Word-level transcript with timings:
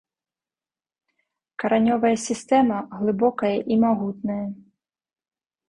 Каранёвая 1.65 2.11
сістэма 2.27 2.77
глыбокая 2.97 3.55
і 3.75 3.81
магутная. 3.85 4.43